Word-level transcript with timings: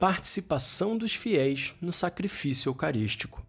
Participação 0.00 0.96
dos 0.96 1.14
fiéis 1.14 1.74
no 1.78 1.92
sacrifício 1.92 2.70
eucarístico. 2.70 3.46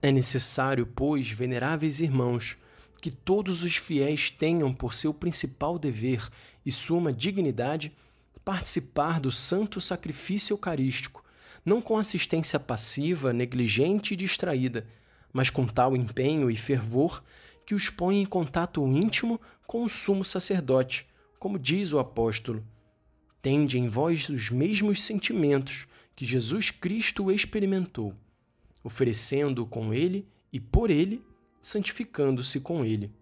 É 0.00 0.12
necessário, 0.12 0.86
pois, 0.86 1.28
veneráveis 1.28 1.98
irmãos, 1.98 2.56
que 3.02 3.10
todos 3.10 3.64
os 3.64 3.74
fiéis 3.74 4.30
tenham 4.30 4.72
por 4.72 4.94
seu 4.94 5.12
principal 5.12 5.80
dever 5.80 6.28
e 6.64 6.70
suma 6.70 7.12
dignidade 7.12 7.92
participar 8.44 9.18
do 9.18 9.32
santo 9.32 9.80
sacrifício 9.80 10.54
eucarístico, 10.54 11.24
não 11.64 11.82
com 11.82 11.98
assistência 11.98 12.60
passiva, 12.60 13.32
negligente 13.32 14.14
e 14.14 14.16
distraída, 14.16 14.86
mas 15.32 15.50
com 15.50 15.66
tal 15.66 15.96
empenho 15.96 16.48
e 16.48 16.56
fervor 16.56 17.20
que 17.66 17.74
os 17.74 17.90
põe 17.90 18.22
em 18.22 18.24
contato 18.24 18.86
íntimo 18.86 19.40
com 19.66 19.82
o 19.82 19.88
sumo 19.88 20.22
sacerdote 20.22 21.04
como 21.44 21.58
diz 21.58 21.92
o 21.92 21.98
apóstolo, 21.98 22.66
tende 23.42 23.78
em 23.78 23.86
vós 23.86 24.30
os 24.30 24.48
mesmos 24.48 25.02
sentimentos 25.02 25.86
que 26.16 26.24
Jesus 26.24 26.70
Cristo 26.70 27.30
experimentou, 27.30 28.14
oferecendo 28.82 29.66
com 29.66 29.92
ele 29.92 30.26
e 30.50 30.58
por 30.58 30.90
ele, 30.90 31.22
santificando-se 31.60 32.60
com 32.60 32.82
ele. 32.82 33.12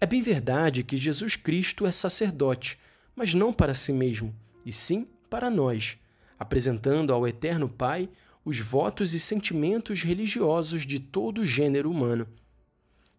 É 0.00 0.06
bem 0.06 0.22
verdade 0.22 0.84
que 0.84 0.96
Jesus 0.96 1.34
Cristo 1.34 1.84
é 1.84 1.90
sacerdote, 1.90 2.78
mas 3.12 3.34
não 3.34 3.52
para 3.52 3.74
si 3.74 3.92
mesmo, 3.92 4.32
e 4.64 4.70
sim 4.70 5.04
para 5.28 5.50
nós, 5.50 5.98
apresentando 6.38 7.12
ao 7.12 7.26
Eterno 7.26 7.68
Pai 7.68 8.08
os 8.44 8.60
votos 8.60 9.14
e 9.14 9.18
sentimentos 9.18 10.04
religiosos 10.04 10.86
de 10.86 11.00
todo 11.00 11.40
o 11.40 11.44
gênero 11.44 11.90
humano. 11.90 12.28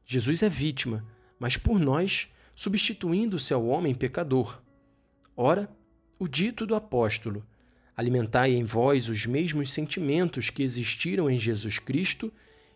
Jesus 0.05 0.43
é 0.43 0.47
vítima, 0.47 1.05
mas 1.37 1.57
por 1.57 1.77
nós 1.77 2.29
substituindo-se 2.59 3.53
ao 3.53 3.65
homem 3.67 3.95
pecador. 3.95 4.61
Ora, 5.33 5.69
o 6.19 6.27
dito 6.27 6.65
do 6.65 6.75
apóstolo: 6.75 7.41
alimentai 7.95 8.53
em 8.53 8.65
vós 8.65 9.07
os 9.07 9.25
mesmos 9.25 9.71
sentimentos 9.71 10.49
que 10.49 10.61
existiram 10.61 11.29
em 11.29 11.39
Jesus 11.39 11.79
Cristo, 11.79 12.33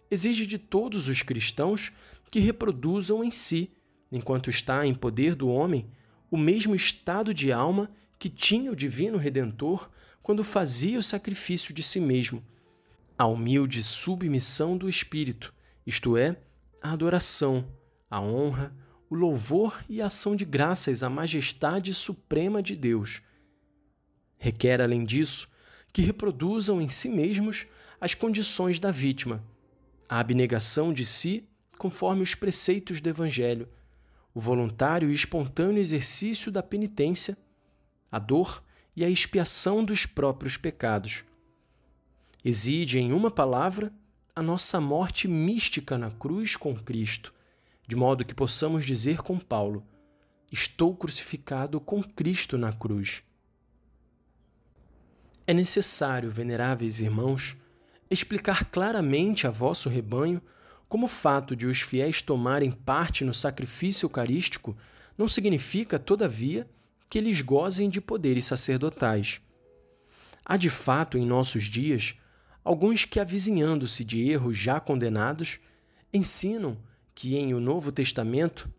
exige 0.09 0.45
de 0.45 0.57
todos 0.57 1.09
os 1.09 1.21
cristãos 1.21 1.91
que 2.31 2.39
reproduzam 2.39 3.21
em 3.21 3.29
si, 3.29 3.71
enquanto 4.09 4.49
está 4.49 4.87
em 4.87 4.95
poder 4.95 5.35
do 5.35 5.49
homem, 5.49 5.85
o 6.31 6.37
mesmo 6.37 6.73
estado 6.73 7.33
de 7.33 7.51
alma 7.51 7.91
que 8.17 8.29
tinha 8.29 8.71
o 8.71 8.77
divino 8.77 9.17
redentor 9.17 9.89
quando 10.21 10.45
fazia 10.45 10.97
o 10.97 11.03
sacrifício 11.03 11.73
de 11.73 11.83
si 11.83 11.99
mesmo, 11.99 12.41
a 13.17 13.27
humilde 13.27 13.83
submissão 13.83 14.77
do 14.77 14.87
espírito, 14.87 15.53
isto 15.85 16.15
é, 16.15 16.37
a 16.81 16.93
adoração, 16.93 17.67
a 18.09 18.21
honra, 18.21 18.73
o 19.13 19.15
louvor 19.15 19.85
e 19.87 20.01
ação 20.01 20.35
de 20.35 20.43
graças 20.43 21.03
à 21.03 21.09
majestade 21.09 21.93
suprema 21.93 22.63
de 22.63 22.75
Deus. 22.75 23.21
Requer, 24.39 24.81
além 24.81 25.05
disso, 25.05 25.47
que 25.93 26.01
reproduzam 26.01 26.81
em 26.81 26.89
si 26.89 27.09
mesmos 27.09 27.67
as 28.01 28.15
condições 28.15 28.79
da 28.79 28.89
vítima, 28.89 29.43
a 30.09 30.19
abnegação 30.19 30.91
de 30.91 31.05
si 31.05 31.47
conforme 31.77 32.23
os 32.23 32.33
preceitos 32.33 32.99
do 32.99 33.07
Evangelho, 33.07 33.67
o 34.33 34.39
voluntário 34.39 35.11
e 35.11 35.13
espontâneo 35.13 35.79
exercício 35.79 36.51
da 36.51 36.63
penitência, 36.63 37.37
a 38.11 38.17
dor 38.17 38.63
e 38.95 39.05
a 39.05 39.09
expiação 39.11 39.85
dos 39.85 40.07
próprios 40.07 40.57
pecados. 40.57 41.23
Exige, 42.43 42.97
em 42.97 43.13
uma 43.13 43.29
palavra, 43.29 43.93
a 44.35 44.41
nossa 44.41 44.81
morte 44.81 45.27
mística 45.27 45.99
na 45.99 46.09
cruz 46.09 46.55
com 46.55 46.73
Cristo 46.73 47.31
de 47.87 47.95
modo 47.95 48.25
que 48.25 48.33
possamos 48.33 48.85
dizer 48.85 49.21
com 49.21 49.37
Paulo: 49.37 49.85
Estou 50.51 50.95
crucificado 50.95 51.79
com 51.79 52.03
Cristo 52.03 52.57
na 52.57 52.71
cruz. 52.71 53.23
É 55.45 55.53
necessário, 55.53 56.31
veneráveis 56.31 56.99
irmãos, 56.99 57.57
explicar 58.09 58.65
claramente 58.65 59.45
a 59.45 59.49
vosso 59.49 59.89
rebanho 59.89 60.41
como 60.87 61.07
o 61.07 61.09
fato 61.09 61.55
de 61.55 61.65
os 61.65 61.81
fiéis 61.81 62.21
tomarem 62.21 62.71
parte 62.71 63.25
no 63.25 63.33
sacrifício 63.33 64.05
eucarístico 64.05 64.77
não 65.17 65.27
significa, 65.27 65.99
todavia, 65.99 66.69
que 67.09 67.17
eles 67.17 67.41
gozem 67.41 67.89
de 67.89 67.99
poderes 67.99 68.45
sacerdotais. 68.45 69.41
Há 70.45 70.55
de 70.55 70.69
fato 70.69 71.17
em 71.17 71.25
nossos 71.25 71.65
dias 71.65 72.15
alguns 72.63 73.05
que, 73.05 73.19
avizinhando-se 73.19 74.05
de 74.05 74.29
erros 74.29 74.57
já 74.57 74.79
condenados, 74.79 75.59
ensinam 76.13 76.77
que 77.15 77.35
em 77.35 77.53
o 77.53 77.59
Novo 77.59 77.91
Testamento 77.91 78.69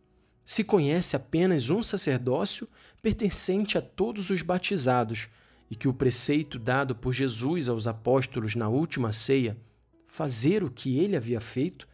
se 0.44 0.62
conhece 0.62 1.16
apenas 1.16 1.70
um 1.70 1.82
sacerdócio 1.82 2.68
pertencente 3.00 3.78
a 3.78 3.82
todos 3.82 4.30
os 4.30 4.42
batizados 4.42 5.28
e 5.70 5.74
que 5.74 5.88
o 5.88 5.94
preceito 5.94 6.58
dado 6.58 6.94
por 6.94 7.12
Jesus 7.12 7.68
aos 7.68 7.86
apóstolos 7.86 8.54
na 8.54 8.68
última 8.68 9.12
ceia, 9.12 9.56
fazer 10.04 10.62
o 10.62 10.70
que 10.70 10.98
ele 10.98 11.16
havia 11.16 11.40
feito, 11.40 11.88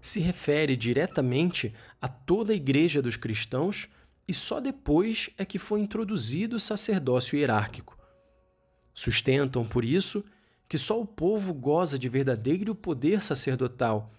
se 0.00 0.20
refere 0.20 0.76
diretamente 0.76 1.74
a 2.00 2.08
toda 2.08 2.52
a 2.52 2.56
igreja 2.56 3.00
dos 3.00 3.16
cristãos 3.16 3.88
e 4.26 4.34
só 4.34 4.60
depois 4.60 5.30
é 5.38 5.44
que 5.44 5.58
foi 5.58 5.80
introduzido 5.80 6.56
o 6.56 6.60
sacerdócio 6.60 7.38
hierárquico. 7.38 7.96
Sustentam, 8.92 9.64
por 9.64 9.84
isso, 9.84 10.24
que 10.68 10.76
só 10.76 11.00
o 11.00 11.06
povo 11.06 11.54
goza 11.54 11.98
de 11.98 12.08
verdadeiro 12.08 12.74
poder 12.74 13.22
sacerdotal 13.22 14.12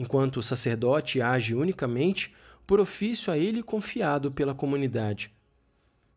enquanto 0.00 0.38
o 0.38 0.42
sacerdote 0.42 1.20
age 1.20 1.54
unicamente 1.54 2.34
por 2.66 2.80
ofício 2.80 3.30
a 3.30 3.36
ele 3.36 3.62
confiado 3.62 4.32
pela 4.32 4.54
comunidade. 4.54 5.30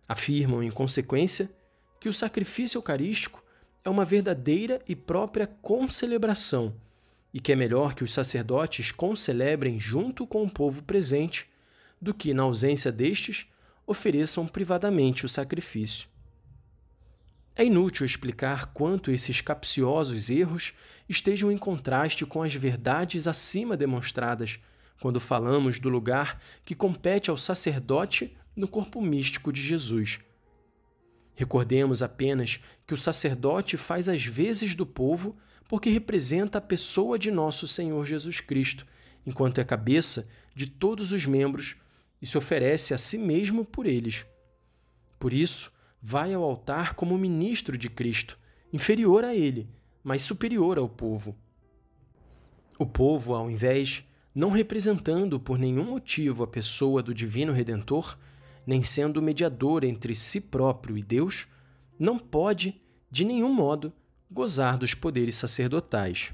Afirmam, 0.07 0.63
em 0.63 0.71
consequência, 0.71 1.51
que 1.99 2.07
o 2.07 2.13
sacrifício 2.13 2.77
eucarístico 2.77 3.43
é 3.83 3.89
uma 3.89 4.05
verdadeira 4.05 4.81
e 4.87 4.95
própria 4.95 5.45
concelebração 5.45 6.73
e 7.33 7.41
que 7.41 7.51
é 7.51 7.57
melhor 7.57 7.93
que 7.93 8.05
os 8.05 8.13
sacerdotes 8.13 8.89
concelebrem 8.89 9.77
junto 9.77 10.25
com 10.25 10.43
o 10.43 10.49
povo 10.49 10.81
presente 10.83 11.49
do 12.01 12.13
que, 12.13 12.33
na 12.33 12.43
ausência 12.43 12.89
destes, 12.89 13.47
ofereçam 13.85 14.47
privadamente 14.47 15.25
o 15.25 15.29
sacrifício. 15.29 16.07
É 17.55 17.63
inútil 17.63 18.05
explicar 18.05 18.67
quanto 18.73 19.11
esses 19.11 19.41
capciosos 19.41 20.29
erros 20.29 20.73
estejam 21.07 21.51
em 21.51 21.57
contraste 21.57 22.25
com 22.25 22.41
as 22.41 22.55
verdades 22.55 23.27
acima 23.27 23.77
demonstradas 23.77 24.59
quando 24.99 25.19
falamos 25.19 25.79
do 25.79 25.89
lugar 25.89 26.41
que 26.63 26.73
compete 26.73 27.29
ao 27.29 27.37
sacerdote 27.37 28.35
no 28.55 28.67
corpo 28.67 29.01
místico 29.01 29.51
de 29.51 29.61
Jesus. 29.61 30.19
Recordemos 31.35 32.01
apenas 32.01 32.59
que 32.87 32.93
o 32.93 32.97
sacerdote 32.97 33.75
faz 33.75 34.07
as 34.07 34.23
vezes 34.25 34.75
do 34.75 34.85
povo 34.85 35.35
porque 35.67 35.89
representa 35.89 36.57
a 36.57 36.61
pessoa 36.61 37.17
de 37.17 37.31
nosso 37.31 37.67
Senhor 37.67 38.05
Jesus 38.05 38.39
Cristo, 38.39 38.85
enquanto 39.25 39.59
é 39.59 39.63
cabeça 39.63 40.27
de 40.55 40.67
todos 40.67 41.11
os 41.11 41.25
membros 41.25 41.75
e 42.21 42.25
se 42.25 42.37
oferece 42.37 42.93
a 42.93 42.97
si 42.97 43.17
mesmo 43.17 43.65
por 43.65 43.85
eles. 43.85 44.25
Por 45.19 45.33
isso, 45.33 45.72
vai 46.05 46.33
ao 46.33 46.43
altar 46.43 46.95
como 46.95 47.17
ministro 47.17 47.77
de 47.77 47.89
Cristo, 47.89 48.37
inferior 48.73 49.23
a 49.23 49.33
ele, 49.33 49.69
mas 50.03 50.21
superior 50.21 50.77
ao 50.77 50.89
povo. 50.89 51.33
O 52.77 52.85
povo, 52.85 53.33
ao 53.33 53.49
invés, 53.49 54.03
não 54.35 54.49
representando 54.49 55.39
por 55.39 55.57
nenhum 55.57 55.85
motivo 55.85 56.43
a 56.43 56.47
pessoa 56.47 57.01
do 57.01 57.13
Divino 57.13 57.53
Redentor, 57.53 58.17
nem 58.67 58.81
sendo 58.81 59.21
mediador 59.21 59.85
entre 59.85 60.13
si 60.13 60.41
próprio 60.41 60.97
e 60.97 61.01
Deus, 61.01 61.47
não 61.97 62.19
pode, 62.19 62.81
de 63.09 63.23
nenhum 63.23 63.53
modo, 63.53 63.93
gozar 64.29 64.77
dos 64.77 64.93
poderes 64.93 65.35
sacerdotais. 65.35 66.33